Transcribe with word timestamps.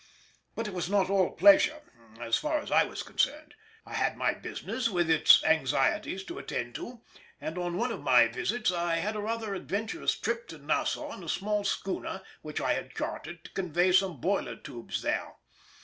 But 0.55 0.67
it 0.67 0.73
was 0.73 0.89
not 0.89 1.11
all 1.11 1.29
pleasure, 1.33 1.79
as 2.19 2.35
far 2.35 2.57
as 2.57 2.71
I 2.71 2.85
was 2.85 3.03
concerned. 3.03 3.53
I 3.85 3.93
had 3.93 4.17
my 4.17 4.33
business 4.33 4.89
with 4.89 5.11
its 5.11 5.43
anxieties 5.43 6.23
to 6.23 6.39
attend 6.39 6.73
to, 6.73 7.03
and 7.39 7.55
on 7.55 7.77
one 7.77 7.91
of 7.91 8.01
my 8.01 8.27
visits 8.27 8.71
I 8.71 8.95
had 8.95 9.15
a 9.15 9.21
rather 9.21 9.53
adventurous 9.53 10.15
trip 10.15 10.47
to 10.47 10.57
Nassau 10.57 11.13
in 11.13 11.23
a 11.23 11.29
small 11.29 11.63
schooner 11.63 12.23
which 12.41 12.59
I 12.59 12.73
had 12.73 12.95
chartered 12.95 13.43
to 13.45 13.51
convey 13.51 13.91
some 13.91 14.19
boiler 14.19 14.55
tubes 14.55 15.03
there. 15.03 15.35